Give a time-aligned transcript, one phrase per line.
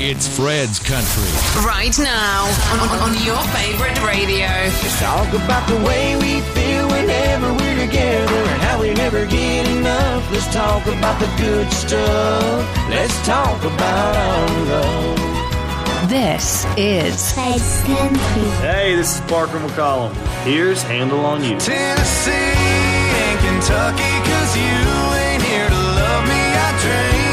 [0.00, 1.26] It's Fred's Country.
[1.66, 4.46] Right now on, on, on your favorite radio.
[4.46, 9.66] Let's talk about the way we feel whenever we're together and how we never get
[9.66, 10.30] enough.
[10.30, 12.88] Let's talk about the good stuff.
[12.88, 16.08] Let's talk about our love.
[16.08, 18.50] This is Fred's Country.
[18.62, 20.14] Hey, this is Parker McCollum.
[20.44, 21.58] Here's Handle on You.
[21.58, 24.78] Tennessee and Kentucky, cause you
[25.26, 26.38] ain't here to love me.
[26.54, 27.27] I drain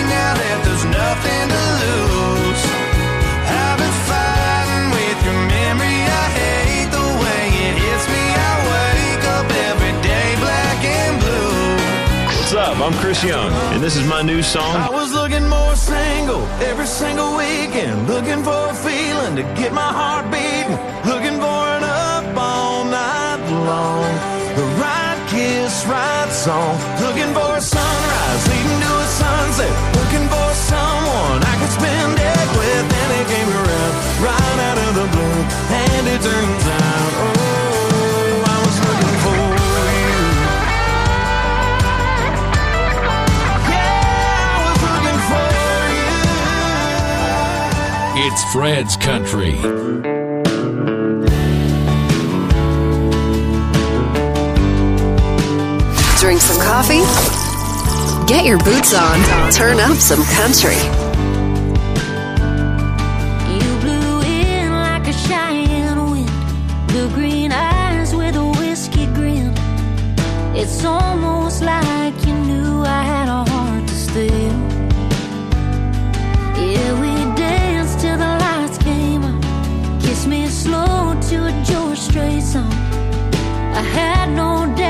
[12.85, 14.75] I'm Chris Young, and this is my new song.
[14.77, 19.89] I was looking more single every single weekend, looking for a feeling to get my
[19.89, 24.05] heart beating, looking for an up all night long.
[24.53, 30.49] The right kiss, right song, looking for a sunrise leading to a sunset, looking for
[30.69, 32.85] someone I could spend it with.
[32.85, 35.41] And it came around right out of the blue,
[35.73, 37.34] and it turns out, oh,
[48.27, 49.51] It's Fred's Country.
[56.19, 57.05] drink some coffee,
[58.25, 61.04] get your boots on, turn up some country.
[82.57, 84.84] I had no doubt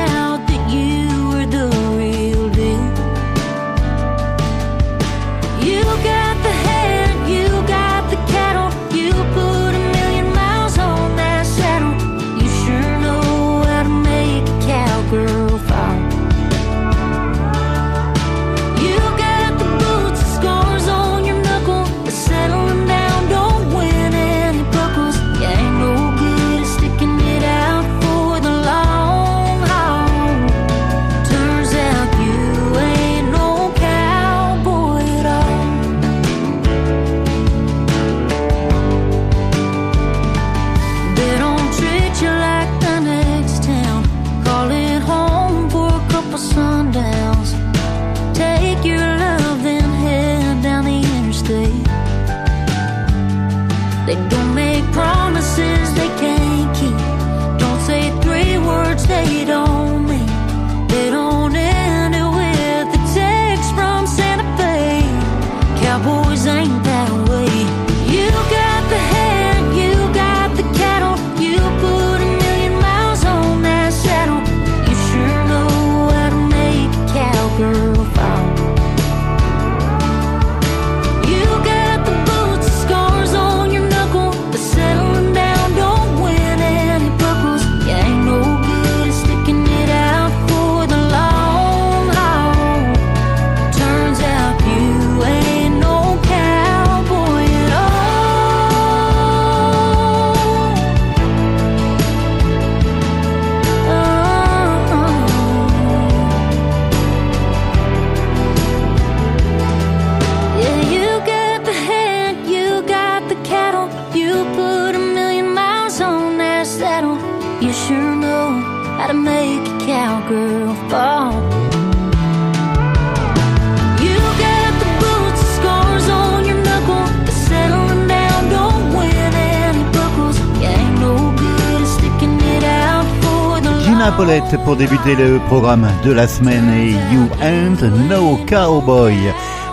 [134.35, 139.15] Pour débuter le programme de la semaine et You Ain't No Cowboy.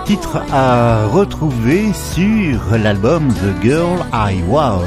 [0.05, 4.85] Titre à retrouver sur l'album The Girl I Was.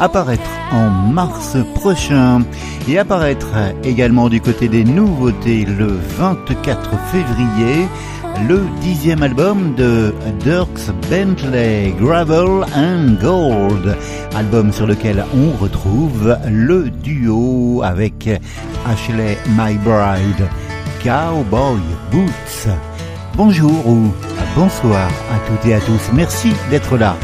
[0.00, 2.42] Apparaître en mars prochain
[2.88, 3.52] et apparaître
[3.84, 7.86] également du côté des nouveautés le 24 février
[8.48, 13.96] le dixième album de Dirks Bentley, Gravel and Gold,
[14.34, 18.28] album sur lequel on retrouve le duo avec
[18.84, 20.48] Ashley McBryde,
[21.02, 22.68] Cowboy Boots.
[23.34, 24.12] Bonjour ou
[24.54, 26.12] bonsoir à toutes et à tous.
[26.12, 27.16] Merci d'être là.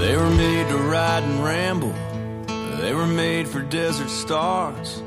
[0.00, 1.92] They were made to ride and ramble.
[2.80, 5.02] They were made for desert stars.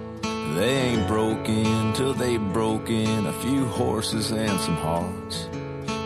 [0.55, 5.47] They ain't broke in till they broke in a few horses and some hearts.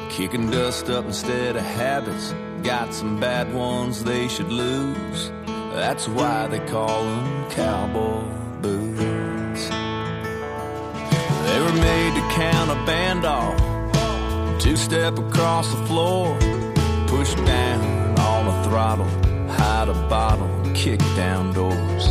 [0.09, 2.35] Kicking dust up instead of habits.
[2.63, 5.31] Got some bad ones they should lose.
[5.73, 8.21] That's why they call them cowboy
[8.61, 9.69] boots.
[11.47, 13.57] They were made to count a band off,
[14.61, 16.37] two step across the floor,
[17.07, 19.09] push down on the throttle,
[19.49, 22.07] hide a bottle, kick down doors.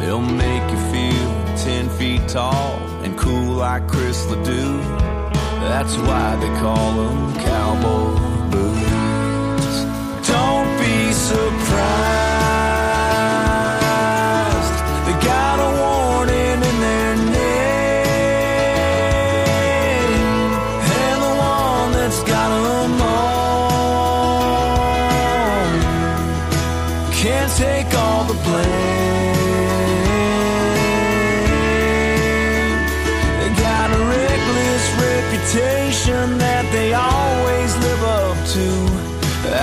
[0.00, 4.78] They'll make you feel ten feet tall and cool like Chris Ledoux.
[5.68, 9.84] That's why they call them cowboy boots.
[10.28, 12.31] Don't be surprised.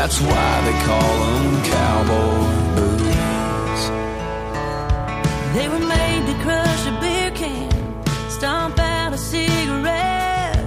[0.09, 2.41] That's why they call them cowboy
[2.75, 3.83] boots.
[5.53, 7.69] They were made to crush a beer can,
[8.27, 10.65] stomp out a cigarette.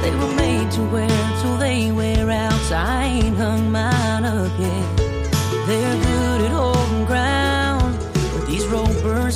[0.00, 2.60] They were made to wear till they wear out.
[2.62, 4.96] So I ain't hung mine up yet.
[5.66, 7.94] They're good at holding ground,
[8.32, 8.88] but these rope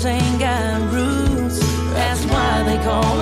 [0.06, 1.60] ain't got roots.
[1.92, 3.20] That's why they call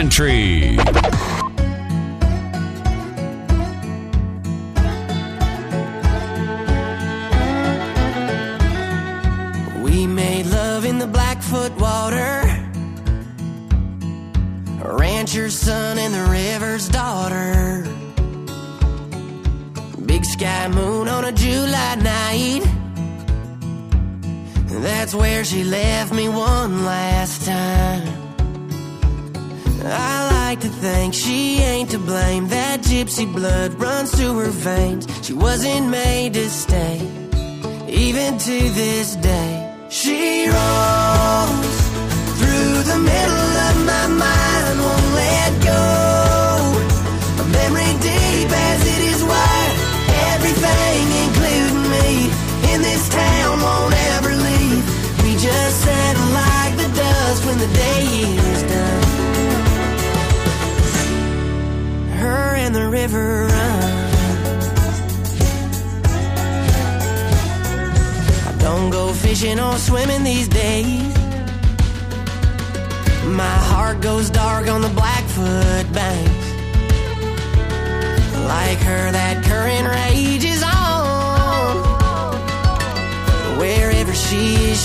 [0.00, 0.99] Country.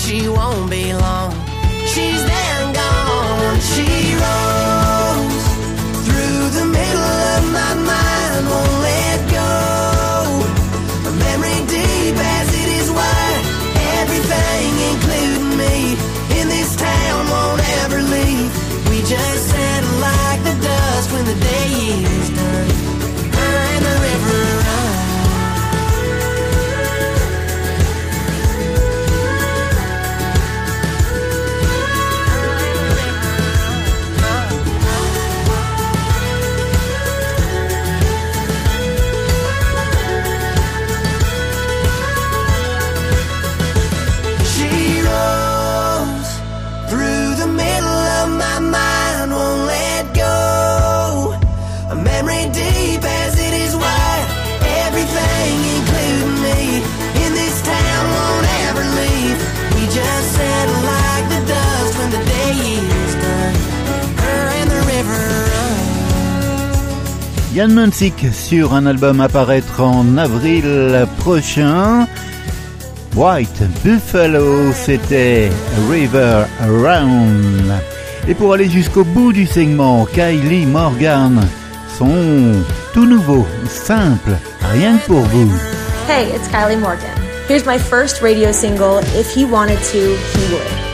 [0.06, 1.15] she won't be long.
[68.32, 70.64] Sur un album à paraître en avril
[71.18, 72.06] prochain.
[73.16, 75.50] White Buffalo, c'était
[75.90, 77.72] River Around.
[78.28, 81.40] Et pour aller jusqu'au bout du segment, Kylie Morgan,
[81.98, 82.62] son
[82.94, 84.36] tout nouveau, simple,
[84.72, 85.50] rien que pour vous.
[86.08, 87.10] Hey, it's Kylie Morgan.
[87.48, 90.85] Here's my first radio single, If He Wanted To, He Would.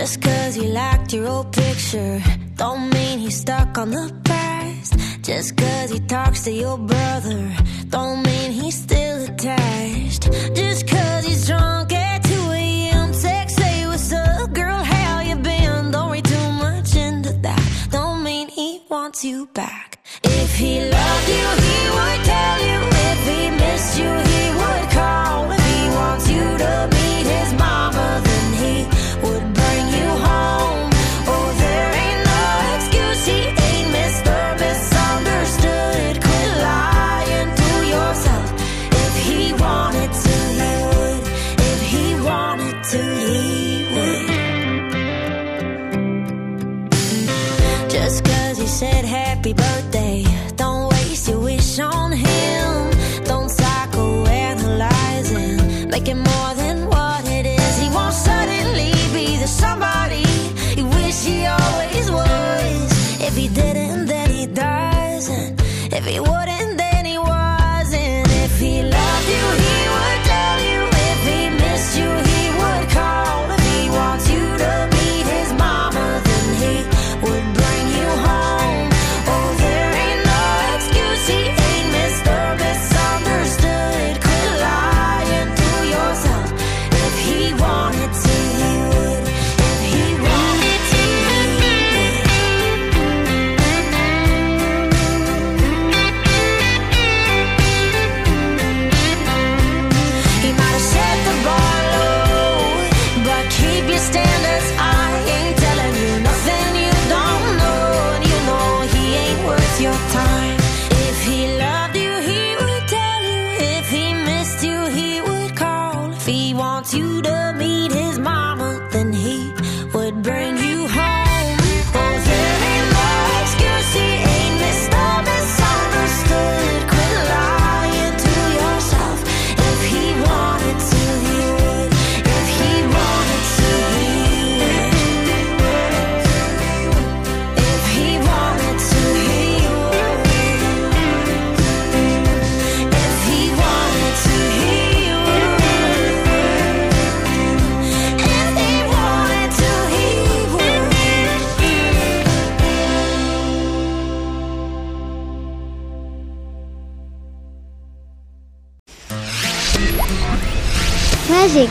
[0.00, 2.22] Just cause he liked your old picture,
[2.56, 4.94] don't mean he's stuck on the past.
[5.20, 7.54] Just cause he talks to your brother,
[7.90, 10.22] don't mean he's still attached.
[10.54, 15.90] Just cause he's drunk at 2 a.m., text, say what's up, girl, how you been?
[15.90, 19.98] Don't read too much into that, don't mean he wants you back.
[20.24, 22.80] If he loved you, he would tell you.
[23.10, 24.29] If he missed you,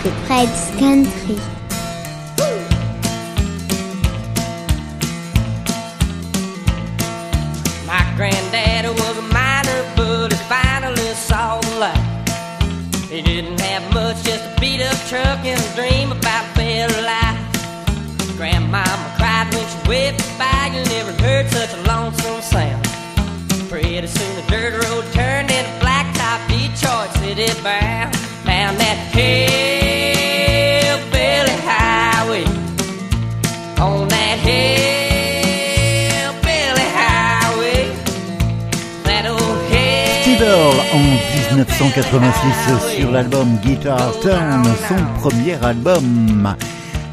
[0.04, 1.36] de Fred's Country.
[7.86, 12.30] My granddaddy was a miner, but he finally saw the light.
[13.10, 17.40] He didn't have much, just a beat up truck and a dream about better life.
[18.38, 22.88] Grandmama cried when she whipped by, you never heard such a lonesome sound.
[23.70, 28.19] Pretty soon the dirt road turned into blacktop, Detroit city bound.
[40.94, 46.56] En 1986 sur l'album Guitar Turn, son premier album.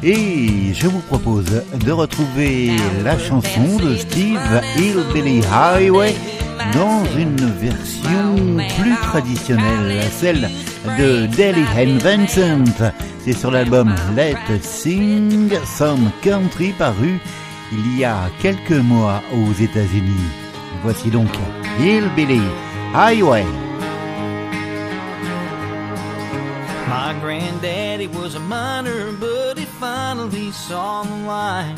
[0.03, 2.71] Et je vous propose de retrouver
[3.03, 6.15] la chanson de Steve Hillbilly Highway
[6.73, 10.49] dans une version plus traditionnelle, celle
[10.97, 12.91] de Deli and Vincent.
[13.23, 17.19] C'est sur l'album Let Sing Some Country paru
[17.71, 20.29] il y a quelques mois aux États-Unis.
[20.83, 21.29] Voici donc
[21.79, 22.41] Hillbilly
[22.93, 23.66] Highway.
[26.87, 31.77] My granddaddy was a miner, but he finally saw the light.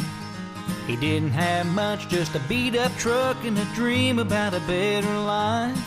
[0.85, 5.17] He didn't have much, just a beat up truck and a dream about a better
[5.19, 5.77] life.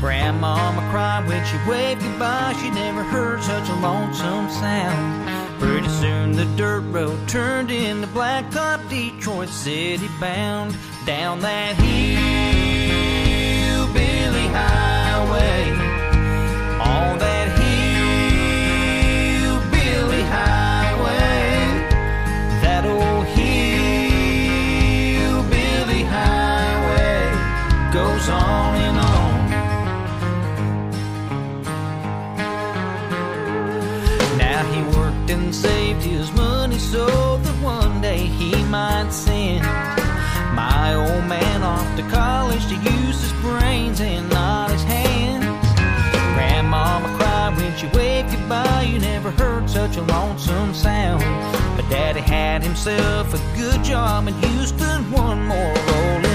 [0.00, 5.60] Grandmama cried when she waved goodbye, she never heard such a lonesome sound.
[5.60, 10.76] Pretty soon the dirt road turned into blacktop Detroit City bound.
[11.04, 12.35] Down that hillbilly
[28.28, 29.48] on and on.
[34.38, 37.06] Now he worked and saved his money so
[37.38, 39.64] that one day he might send
[40.54, 45.44] my old man off to college to use his brains and not his hands.
[46.34, 48.82] Grandmama cried when she waved goodbye.
[48.82, 51.22] You never heard such a lonesome sound.
[51.76, 56.25] But Daddy had himself a good job in Houston, one more rolling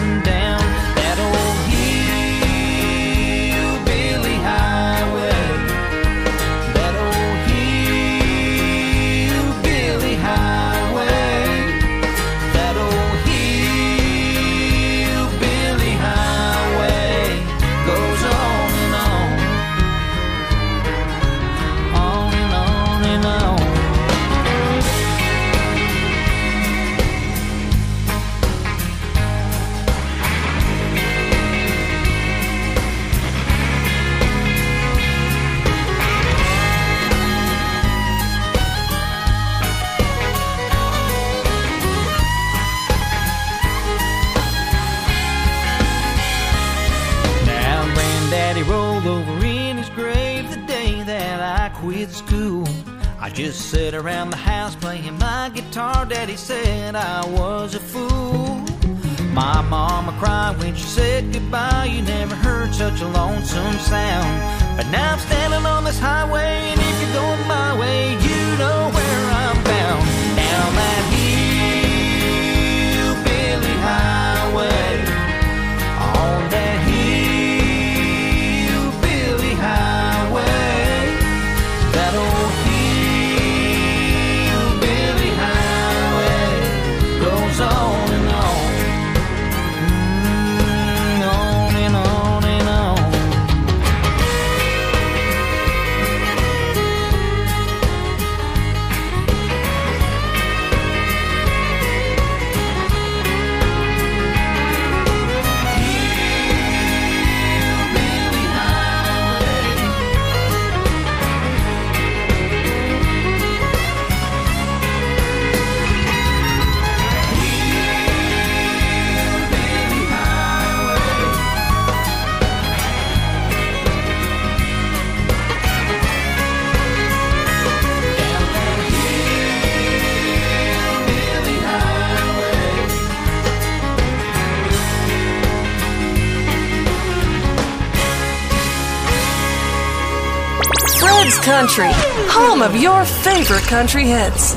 [141.62, 144.56] Country, home of your favorite country hits.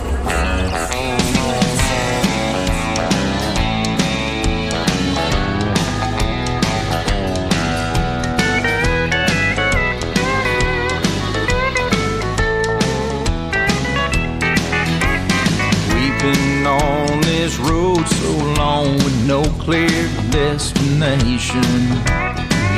[15.92, 21.62] We've been on this road so long with no clear destination.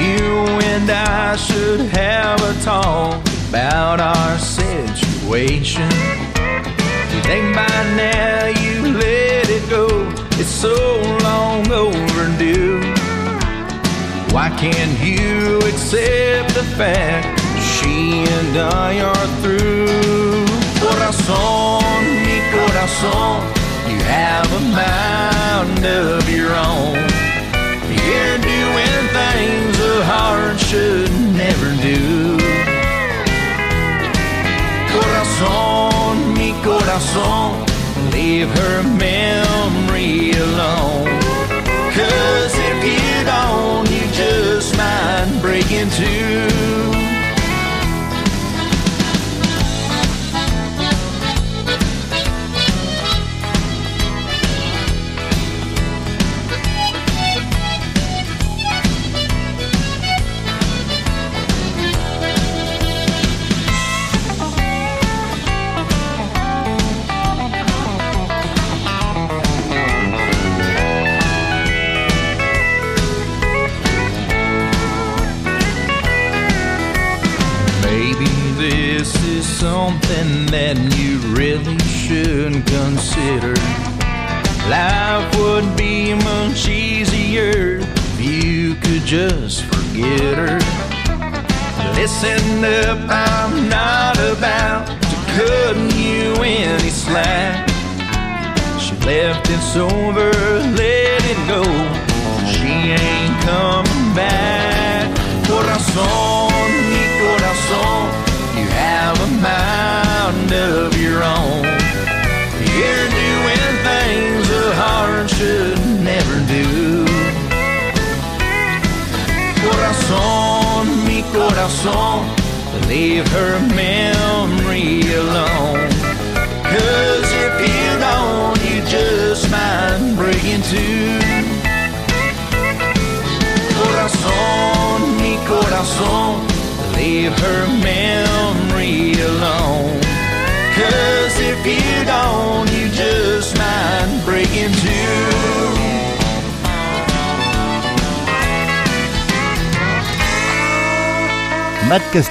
[0.03, 3.26] You and I should have a talk
[3.57, 5.89] about our situation.
[7.13, 9.87] You think by now you let it go.
[10.39, 10.77] It's so
[11.23, 12.81] long overdue.
[14.35, 17.41] Why can't you accept the fact
[17.73, 20.45] she and I are through?
[20.83, 23.41] Corazón, mi corazón,
[23.89, 27.01] you have a mind of your own.
[28.05, 32.26] You're doing things a heart should never do.
[35.39, 37.53] Corazón, mi corazón,
[38.11, 41.05] leave her memory alone.
[41.93, 46.66] Cause if you don't, you just might break into.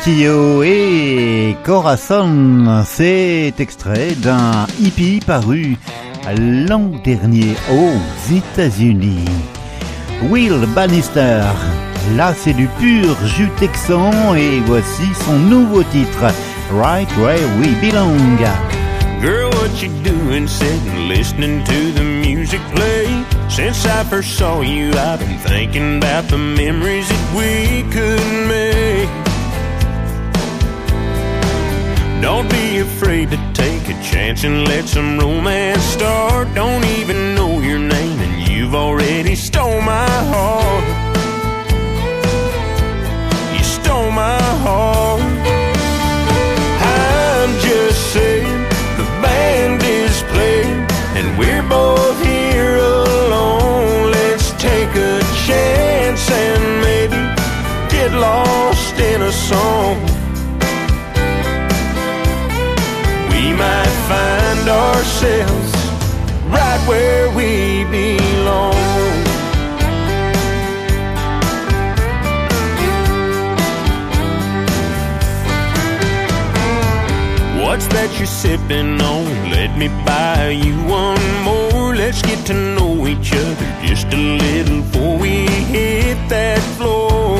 [0.05, 5.77] Castillo et Corazon, c'est extrait d'un hippie paru
[6.37, 9.25] l'an dernier aux États-Unis.
[10.29, 11.41] Will Bannister,
[12.15, 16.31] là c'est du pur jus texan et voici son nouveau titre,
[16.71, 18.37] Right Where We Belong.
[19.23, 23.07] Girl, what you doing sitting listening to the music play?
[23.49, 29.24] Since I first saw you, I've been thinking about the memories that we could make.
[32.25, 36.51] Don't be afraid to take a chance and let some romance start.
[36.55, 40.85] Don't even know your name, and you've already stole my heart.
[43.55, 45.21] You stole my heart.
[46.81, 48.57] I'm just saying
[48.97, 50.81] the band is playing,
[51.17, 54.09] and we're both here alone.
[54.09, 57.21] Let's take a chance and maybe
[57.95, 59.94] get lost in a song.
[65.25, 65.73] Ourselves
[66.45, 68.73] right where we belong.
[77.61, 79.25] What's that you're sipping on?
[79.49, 81.95] Let me buy you one more.
[81.95, 87.39] Let's get to know each other just a little before we hit that floor.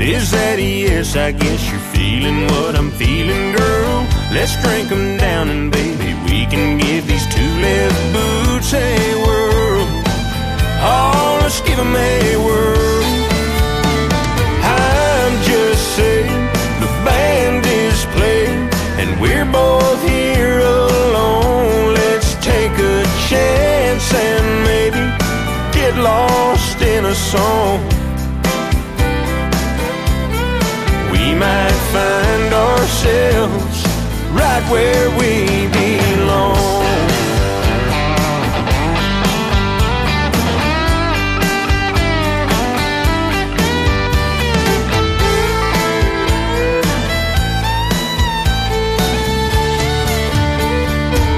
[0.00, 1.14] Is that a yes?
[1.14, 4.19] I guess you're feeling what I'm feeling, girl.
[4.32, 9.86] Let's drink 'em down and baby, we can give these two left boots a whirl.
[10.82, 13.04] Oh, let's give 'em a whirl.
[14.62, 16.42] I'm just saying
[16.80, 21.94] the band is playing and we're both here alone.
[21.94, 25.02] Let's take a chance and maybe
[25.72, 27.99] get lost in a song.
[34.70, 36.56] Where we belong.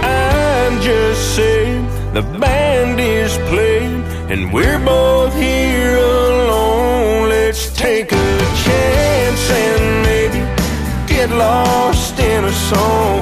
[0.04, 7.28] I'm just saying the band is playing and we're both here alone.
[7.30, 9.50] Let's take a chance.
[9.50, 10.40] And maybe
[11.06, 13.21] get lost in a song.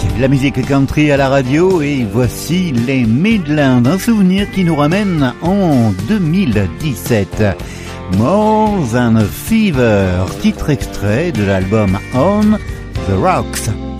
[0.21, 5.33] la musique country à la radio et voici les Midlands, un souvenir qui nous ramène
[5.41, 7.43] en 2017.
[8.19, 12.57] More Than Fever, titre extrait de l'album On
[13.07, 13.90] the Rocks.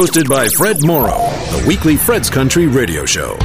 [0.00, 3.36] Hosted by Fred Morrow, the weekly Fred's Country radio show.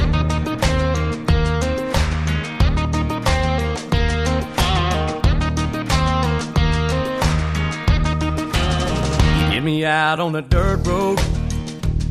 [9.50, 11.20] Get me out on the dirt road,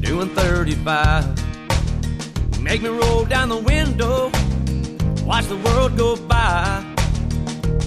[0.01, 2.62] doing 35.
[2.62, 4.29] Make me roll down the window,
[5.25, 6.86] watch the world go by.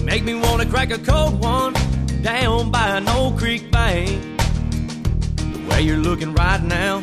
[0.03, 1.71] Make me wanna crack a cold one
[2.21, 4.38] down by an old creek bank.
[5.79, 6.99] Way you're looking right now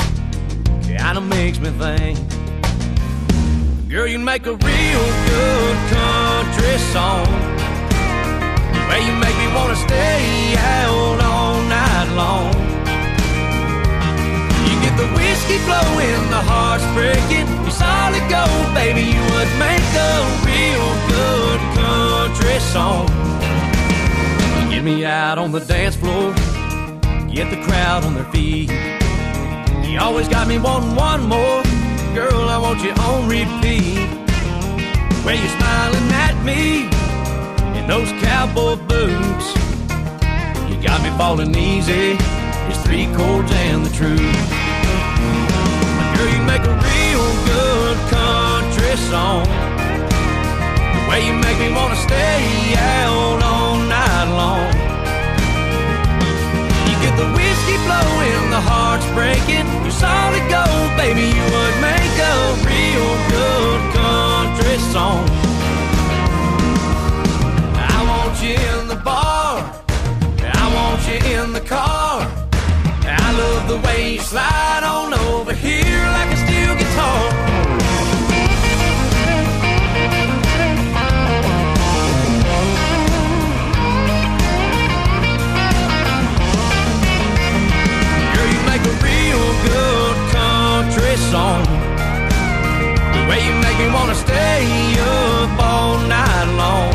[0.85, 2.19] kinda makes me think.
[3.89, 7.27] Girl, you make a real good country song.
[8.75, 12.53] The way you make me wanna stay out all night long.
[14.69, 17.47] You get the whiskey flowing, the heart's breaking.
[17.71, 20.15] Solid solid gold, baby, you would make a
[20.49, 23.07] real good country song.
[24.69, 26.35] Get me out on the dance floor,
[27.37, 28.70] get the crowd on their feet.
[29.85, 31.62] You always got me wanting one more,
[32.14, 34.09] girl, I want you on repeat.
[35.22, 36.88] Where you're smiling at me
[37.79, 39.53] in those cowboy boots.
[40.64, 42.16] You got me falling easy,
[42.68, 44.40] it's three chords and the truth.
[46.16, 49.44] Girl, you make a real good country song.
[49.44, 53.46] The way you make me wanna stay out
[57.16, 59.66] the whiskey flowing, the heart's breaking.
[59.85, 62.37] You solid gold, baby, you would make a
[62.68, 65.24] real good country song.
[67.94, 69.64] I want you in the bar,
[70.62, 72.29] I want you in the car.
[73.09, 77.46] I love the way you slide on over here like a steel guitar.
[91.31, 91.65] Song.
[93.15, 94.62] The way you make me wanna stay
[95.01, 96.95] up all night long.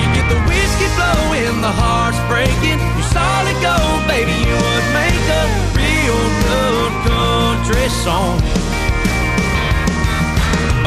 [0.00, 2.78] You get the whiskey flowing, the heart's breaking.
[2.96, 4.34] You solid gold, baby.
[4.48, 5.44] You would make a
[5.78, 8.36] real good country song.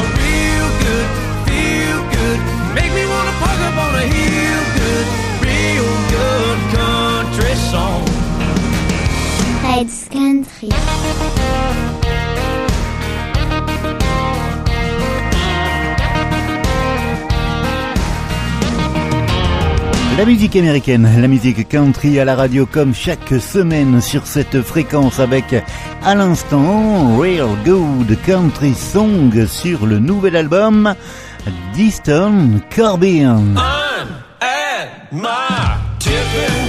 [0.03, 1.07] A real good,
[1.47, 2.39] feel good,
[2.75, 4.70] make me wanna park up on a hill.
[10.61, 10.69] La
[20.25, 25.55] musique américaine, la musique country à la radio comme chaque semaine sur cette fréquence avec
[26.03, 30.93] à l'instant Real Good Country Song sur le nouvel album
[31.73, 33.55] Diston Caribbean.
[33.57, 34.09] I'm
[34.41, 36.60] at my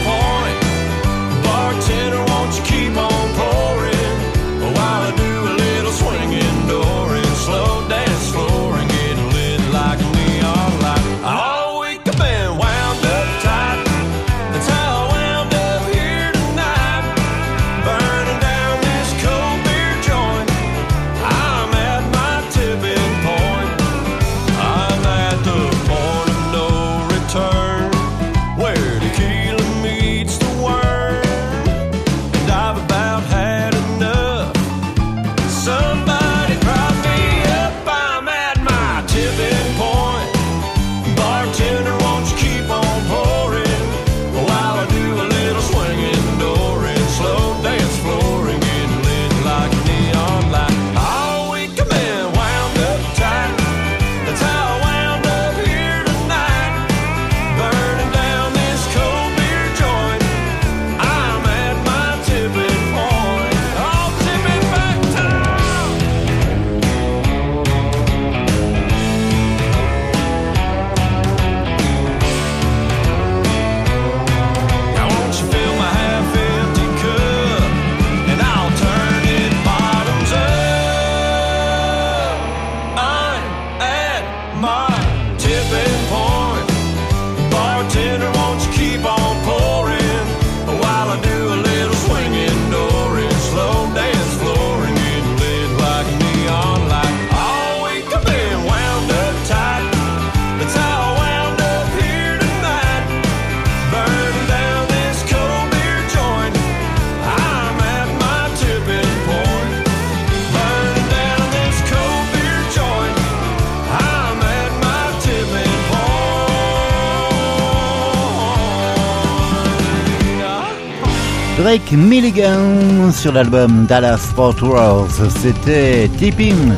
[122.12, 126.74] Milligan sur l'album Dallas Fort Worth, c'était Tipping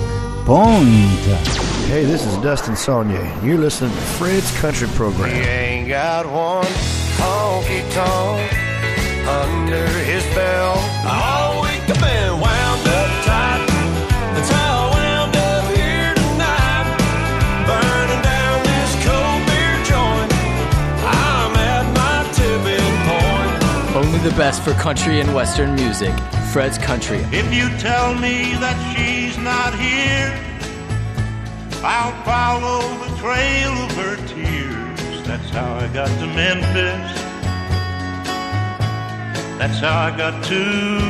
[0.46, 1.26] Point.
[1.90, 3.26] Hey, this is Dustin Saunier.
[3.42, 5.34] You're listening to Fred's Country Program.
[5.34, 6.64] He ain't got one
[7.18, 8.48] honky tonk
[9.26, 10.78] under his belt.
[11.04, 11.53] All
[24.24, 26.14] the best for country and western music.
[26.50, 27.18] Fred's Country.
[27.30, 30.32] If you tell me that she's not here,
[31.84, 35.26] I'll follow the trail of her tears.
[35.26, 37.20] That's how I got to Memphis.
[39.58, 40.60] That's how I got to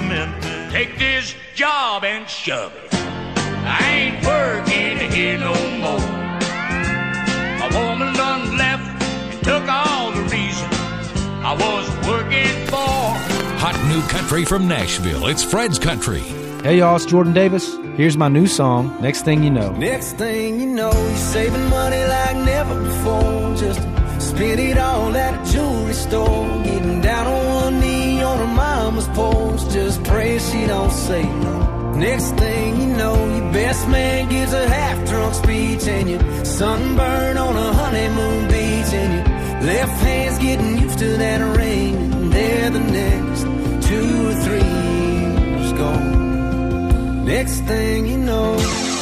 [0.08, 0.72] Memphis.
[0.72, 2.92] Take this job and shove it.
[3.64, 6.00] I ain't working here no more.
[7.62, 10.13] A woman done left and took all the reason
[11.46, 13.04] I was working for.
[13.60, 15.26] Hot new country from Nashville.
[15.26, 16.20] It's Fred's Country.
[16.62, 17.76] Hey y'all, it's Jordan Davis.
[17.96, 19.70] Here's my new song, Next Thing You Know.
[19.72, 23.54] Next thing you know, you're saving money like never before.
[23.56, 23.80] Just
[24.30, 26.62] spend it all at a jewelry store.
[26.64, 29.60] Getting down on one knee on her mama's porch.
[29.70, 31.92] Just pray she don't say no.
[31.94, 35.86] Next thing you know, your best man gives a half drunk speech.
[35.86, 38.92] And you sunburn on a honeymoon beach.
[38.94, 42.12] And your left hand's getting ring.
[42.12, 43.42] And there the next
[43.88, 47.24] two or three years gone.
[47.24, 48.93] Next thing you know.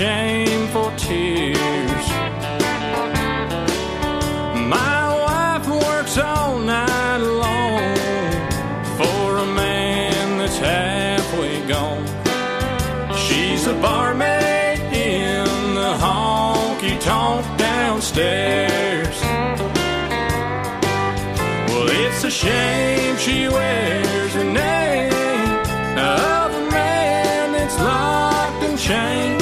[0.00, 2.06] Shameful tears.
[4.74, 7.82] My wife works all night long
[8.96, 12.06] for a man that's halfway gone.
[13.14, 19.20] She's a barmaid in the honky tonk downstairs.
[21.68, 25.12] Well, it's a shame she wears her name
[25.98, 29.39] of a man that's locked and chained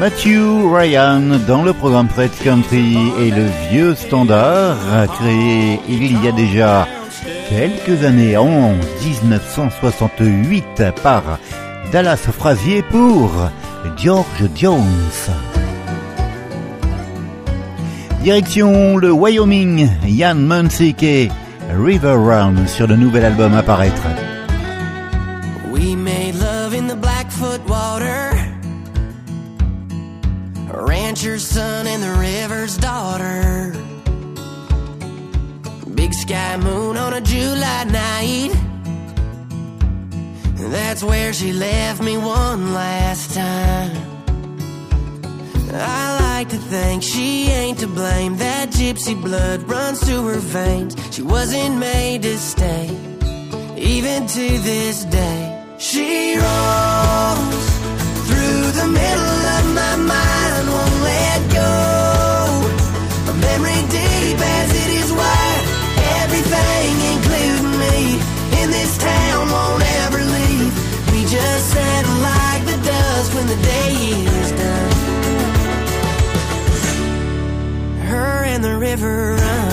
[0.00, 4.78] Matthew Ryan dans le programme Fred Country et le vieux standard
[5.18, 6.88] créé il y a déjà
[7.50, 8.72] quelques années en
[9.04, 11.38] 1968 par
[11.92, 13.30] Dallas Frazier pour
[13.98, 14.80] George Jones.
[18.22, 21.28] Direction le Wyoming, Ian Munsick et
[21.78, 24.06] River Run sur le nouvel album à paraître.
[47.80, 48.36] To blame.
[48.36, 50.94] That gypsy blood runs through her veins.
[51.14, 52.90] She wasn't made to stay,
[53.78, 55.64] even to this day.
[55.78, 57.68] She rolls
[58.28, 61.72] through the middle of my mind, won't let go.
[63.32, 65.64] A memory deep as it is wide.
[66.20, 67.96] Everything, including me,
[68.60, 70.72] in this town won't ever leave.
[71.12, 73.92] We just settle like the dust when the day
[74.36, 74.49] is
[78.10, 79.72] Her and the river run.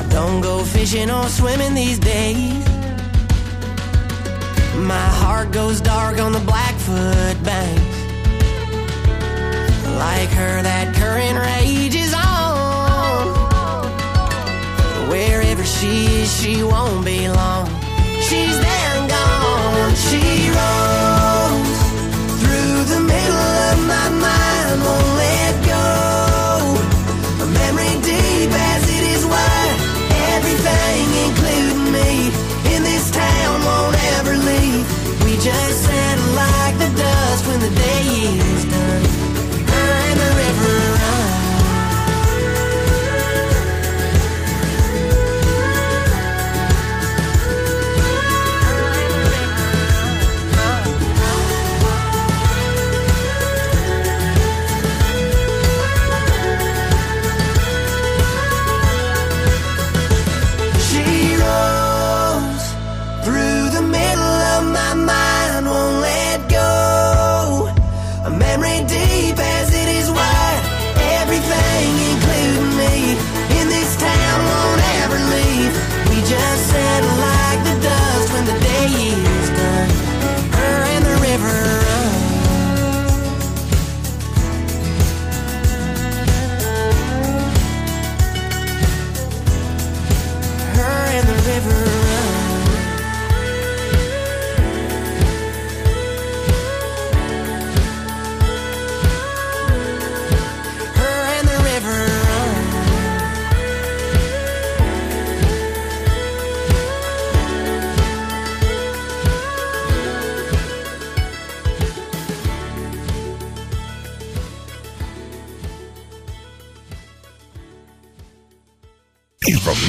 [0.00, 2.64] I don't go fishing or swimming these days.
[4.76, 7.96] My heart goes dark on the Blackfoot banks.
[10.04, 12.22] Like her, that current rages on.
[15.08, 17.68] Wherever she is, she won't be long.
[18.20, 19.94] She's there and gone.
[19.94, 21.11] She rolls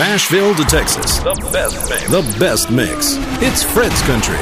[0.03, 2.11] Nashville to Texas, the best mix.
[2.11, 3.15] The best mix.
[3.41, 4.35] It's Fred's Country.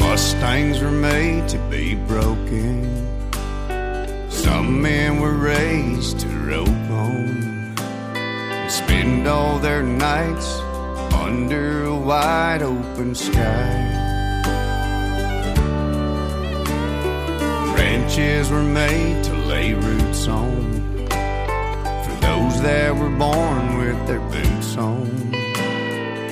[0.00, 2.82] Mustangs were made to be broken.
[4.28, 10.58] Some men were raised to rope on and spend all their nights
[11.14, 13.93] under a wide open sky.
[18.04, 24.76] Ranches were made to lay roots on for those that were born with their boots
[24.76, 25.32] on.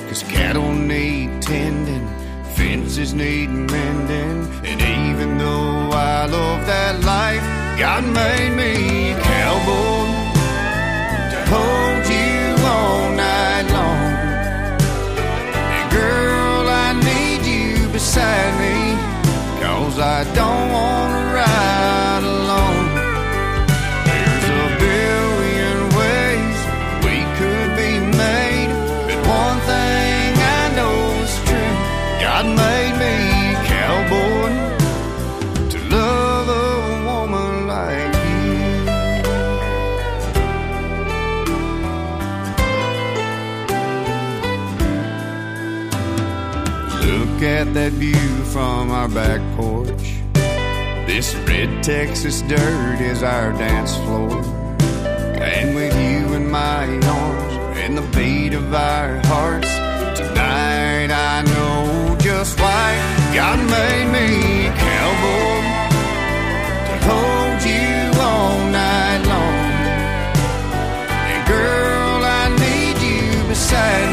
[0.07, 2.07] Cause cattle need tending,
[2.53, 7.41] fences need mending, and even though I love that life,
[7.79, 10.05] God made me a cowboy
[11.31, 14.13] to hold you all night long.
[15.73, 18.93] And girl, I need you beside me,
[19.59, 21.32] cause I don't wanna
[47.67, 50.05] at that view from our back porch.
[51.07, 54.35] This red Texas dirt is our dance floor.
[55.39, 56.85] And with you in my
[57.19, 57.53] arms
[57.83, 59.71] and the beat of our hearts,
[60.19, 62.87] tonight I know just why
[63.33, 64.29] God made me
[64.67, 65.61] a cowboy
[66.89, 67.95] to hold you
[68.29, 69.59] all night long.
[71.31, 74.07] And girl, I need you beside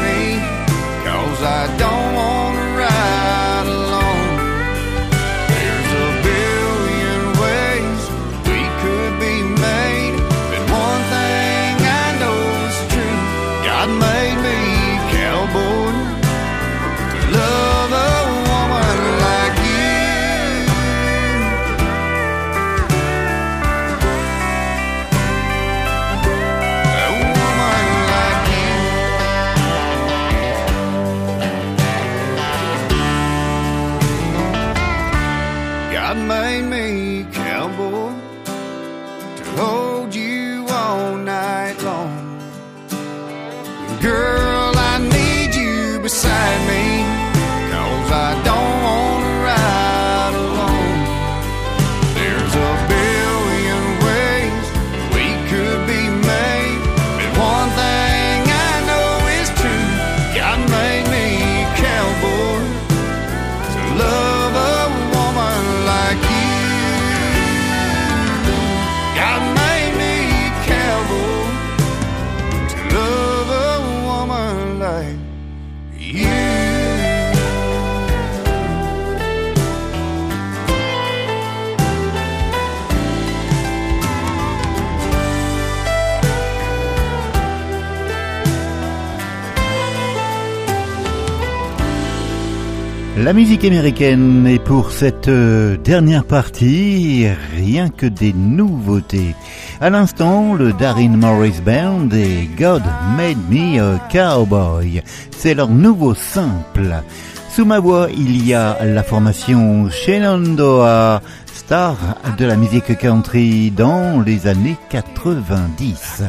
[93.31, 99.35] La musique américaine et pour cette euh, dernière partie, rien que des nouveautés.
[99.79, 102.83] À l'instant, le Darin Morris Band et God
[103.15, 105.01] Made Me a Cowboy.
[105.31, 107.01] C'est leur nouveau simple.
[107.49, 111.21] Sous ma voix, il y a la formation Shenandoah,
[111.53, 111.95] star
[112.37, 116.23] de la musique country dans les années 90.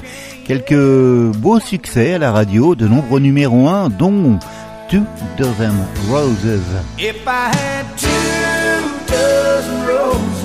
[0.47, 4.39] Quelques beaux succès à la radio, de nombreux numéros 1, dont
[4.93, 5.07] Two
[5.39, 5.75] Dozen
[6.07, 6.67] Roses.
[6.99, 8.09] If I had two
[9.07, 10.45] dozen roses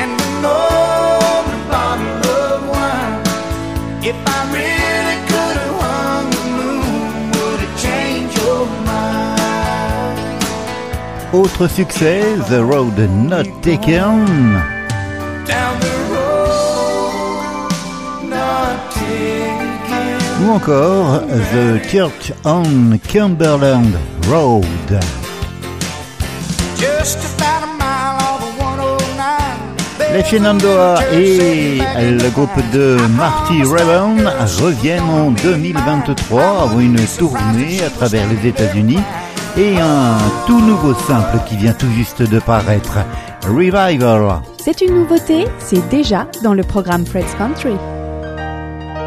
[0.00, 3.20] and an old bottle of wine,
[4.02, 10.40] if I really could have hung the moon, would it change your mind?
[11.34, 14.24] Autre succès, The Road Not Taken.
[15.44, 15.93] Down the
[20.44, 23.94] Ou encore The Church on Cumberland
[24.28, 25.00] Road.
[26.76, 27.34] 109.
[30.12, 34.30] Les Shenandoah et le groupe de Marty Raven
[34.62, 39.00] reviennent en 2023 avant une tournée à travers les États-Unis
[39.56, 42.98] et un tout nouveau simple qui vient tout juste de paraître,
[43.46, 44.40] Revival.
[44.62, 47.76] C'est une nouveauté, c'est déjà dans le programme Fred's Country.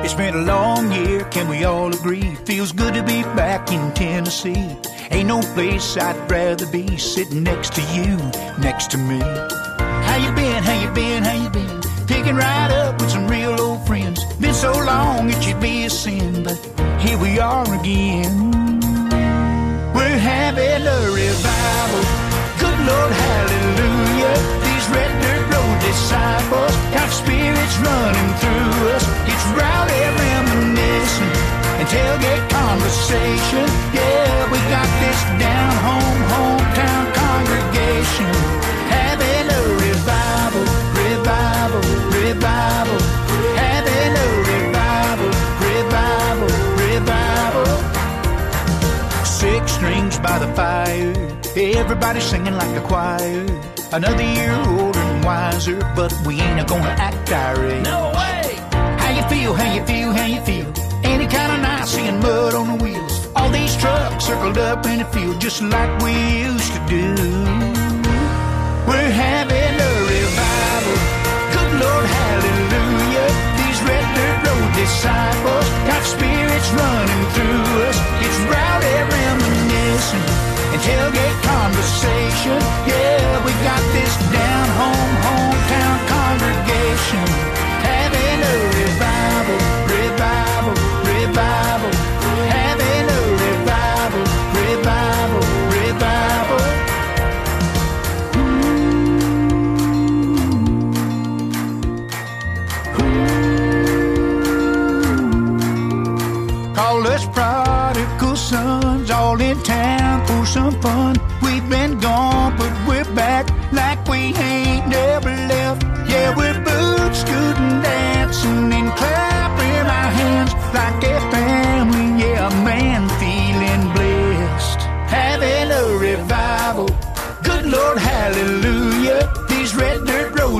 [0.07, 2.33] It's been a long year, can we all agree?
[2.45, 4.77] Feels good to be back in Tennessee.
[5.11, 8.15] Ain't no place I'd rather be sitting next to you,
[8.57, 9.19] next to me.
[9.19, 10.63] How you been?
[10.63, 11.23] How you been?
[11.25, 11.81] How you been?
[12.07, 14.23] Picking right up with some real old friends.
[14.35, 16.55] Been so long it should be a sin, but
[17.01, 18.51] here we are again.
[19.93, 22.03] We're having a revival.
[22.61, 24.66] Good Lord, hallelujah.
[25.87, 29.05] Disciples got spirits running through us.
[29.31, 31.33] It's rowdy reminiscing
[31.79, 33.65] and tailgate conversation.
[33.95, 38.31] Yeah, we got this down home, hometown congregation.
[38.97, 40.65] Having a revival,
[41.03, 41.83] revival,
[42.19, 42.99] revival.
[43.63, 45.31] Having a revival,
[45.69, 46.51] revival,
[46.83, 47.67] revival.
[49.39, 51.13] Six strings by the fire,
[51.55, 53.45] everybody singing like a choir.
[53.93, 54.67] Another year and
[55.27, 57.83] wiser, but we ain't gonna act irate.
[57.83, 58.47] No way!
[59.01, 60.67] How you feel, how you feel, how you feel?
[61.07, 63.13] Ain't it kinda nice seeing mud on the wheels?
[63.35, 66.13] All these trucks circled up in the field just like we
[66.49, 67.05] used to do.
[68.87, 70.97] We're having a revival.
[71.55, 73.29] Good Lord, hallelujah.
[73.59, 77.97] These red dirt road disciples got spirits running through us.
[78.25, 82.59] It's rowdy reminiscing and tailgate conversation.
[82.87, 87.46] Yeah, we got this down home, hometown congregation.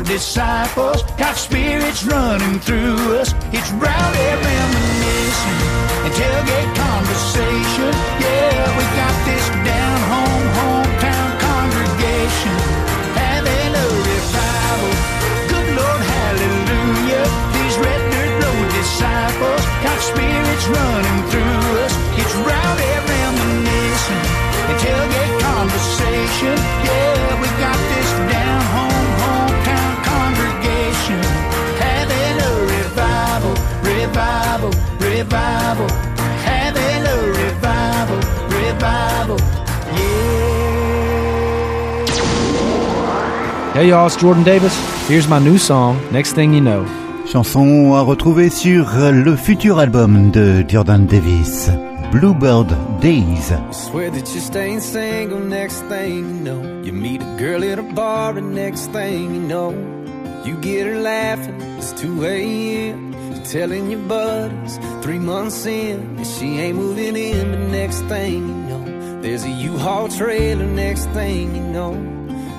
[0.08, 3.34] Disciples got spirits running through us.
[3.52, 5.78] It's rowdy reminiscing
[43.78, 44.74] Hey y'all, it's Jordan Davis.
[45.08, 46.84] Here's my new song, Next Thing You Know.
[47.28, 51.70] Chanson à retrouver sur le futur album de Jordan Davis,
[52.12, 53.54] Bluebird Days.
[53.70, 56.82] Swear that you're staying single, next thing you know.
[56.84, 59.76] You meet a girl at a bar, and next thing you know,
[60.44, 61.62] you get her laughing.
[61.78, 63.14] It's 2 a.m.
[63.32, 67.52] You're telling your buddies three months in, and she ain't moving in.
[67.52, 70.66] But next thing you know, there's a U-Haul trailer.
[70.66, 72.17] Next thing you know,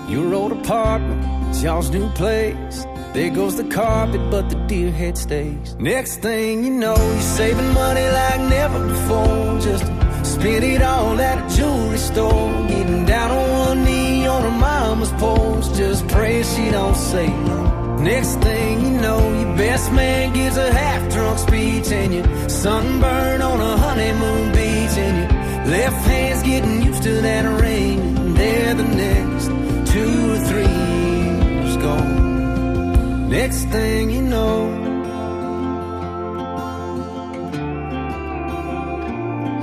[0.08, 2.86] your old apartment, it's y'all's new place.
[3.14, 5.74] There goes the carpet, but the deer head stays.
[5.78, 9.60] Next thing you know, you're saving money like never before.
[9.60, 9.84] Just
[10.24, 12.68] spend it all at a jewelry store.
[12.68, 15.64] Getting down on one knee on her mama's porch.
[15.74, 17.96] Just pray she don't say no.
[17.96, 21.90] Next thing you know, your best man gives a half drunk speech.
[21.90, 24.96] And you sunburn on a honeymoon beach.
[24.96, 28.00] And your left hand's getting used to that ring.
[28.18, 29.47] And there the next
[30.38, 33.28] two three years gone.
[33.28, 34.68] Next thing you know,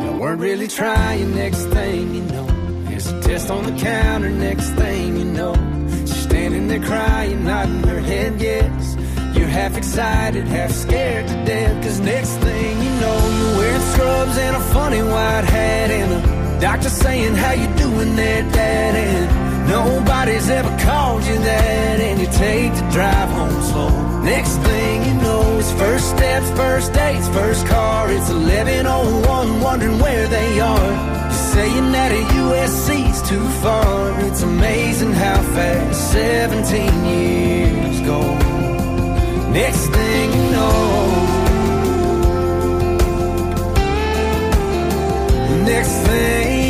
[0.04, 1.36] you weren't really trying.
[1.36, 2.48] Next thing you know,
[2.88, 4.30] there's a test on the counter.
[4.30, 5.54] Next thing you know,
[6.02, 8.96] she's standing there crying, nodding her head yes.
[9.36, 11.84] You're half excited, half scared to death.
[11.84, 15.92] Cause next thing you know, you're wearing scrubs and a funny white hat.
[15.92, 18.96] And the doctor saying, How you doing there, Dad?
[18.96, 22.00] And nobody's ever called you that.
[22.00, 24.22] And you take the drive home slow.
[24.24, 28.12] Next thing you know, it's first steps, first dates, first car.
[28.12, 30.92] It's 1101, wondering where they are.
[31.24, 34.20] You're saying that a USC's too far.
[34.22, 38.22] It's amazing how fast 17 years go.
[39.52, 40.86] Next thing you know,
[45.66, 46.65] next thing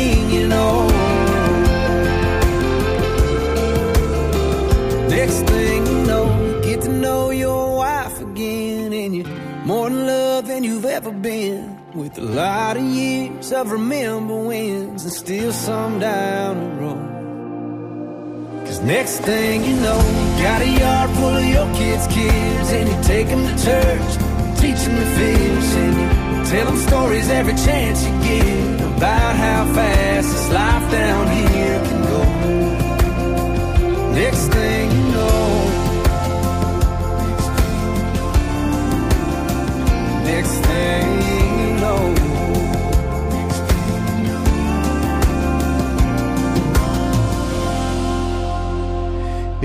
[5.36, 9.28] next thing you know, you get to know your wife again, and you're
[9.64, 11.78] more in love than you've ever been.
[11.94, 18.66] With a lot of years of remember wins and still some down the road.
[18.66, 22.88] Cause next thing you know, you got a yard full of your kids' kids, and
[22.88, 24.16] you take them to church,
[24.60, 26.08] teach them to fish, and you
[26.50, 32.02] tell them stories every chance you get about how fast this life down here can
[32.12, 32.56] go.
[34.14, 34.85] Next thing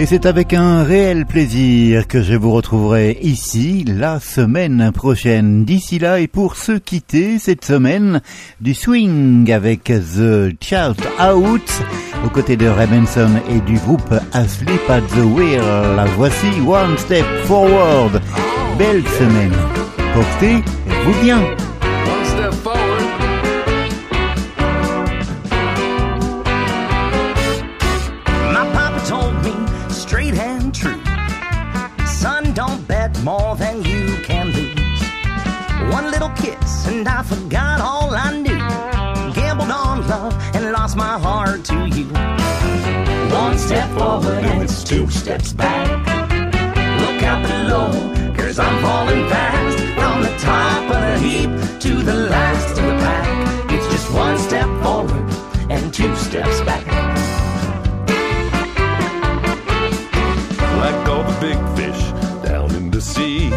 [0.01, 5.63] Et c'est avec un réel plaisir que je vous retrouverai ici la semaine prochaine.
[5.63, 8.21] D'ici là, et pour se quitter cette semaine,
[8.61, 11.83] du swing avec The Shout Out,
[12.25, 15.61] aux côtés de Rebenson et du groupe Asleep at the Wheel.
[15.95, 18.19] La voici One Step Forward.
[18.79, 19.90] Belle semaine.
[20.13, 21.39] Portez-vous bien.
[21.39, 23.05] One step forward.
[28.51, 29.53] My papa told me
[29.89, 31.01] straight and true.
[32.05, 35.01] Son, don't bet more than you can lose.
[35.93, 38.59] One little kiss and I forgot all I knew.
[39.33, 42.07] Gambled on love and lost my heart to you.
[43.33, 45.87] One step forward and it's two steps back.
[46.99, 47.91] Look out below,
[48.35, 49.60] cause I'm falling fast.
[50.51, 53.71] Top of the heap to the last of the pack.
[53.71, 55.25] It's just one step forward
[55.71, 56.85] and two steps back.
[60.83, 62.03] like all the big fish
[62.43, 63.49] down in the sea.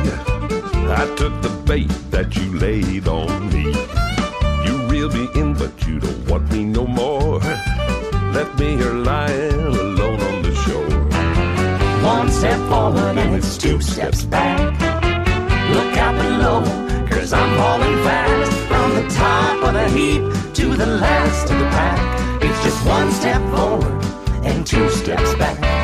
[1.01, 3.64] I took the bait that you laid on me.
[4.64, 7.40] You reeled me in, but you don't want me no more.
[8.36, 10.99] Left me here lying alone on the shore.
[12.14, 14.93] One step forward and it's two steps back.
[15.97, 16.62] Out below,
[17.09, 18.53] cause I'm falling fast.
[18.68, 20.22] From the top of the heap
[20.55, 22.42] to the last of the pack.
[22.42, 24.05] It's just one step forward
[24.45, 25.84] and two steps back.